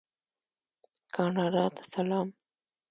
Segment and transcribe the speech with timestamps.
[1.15, 2.27] کاناډا ته سلام.